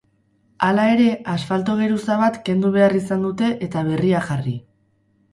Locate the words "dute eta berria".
3.27-4.23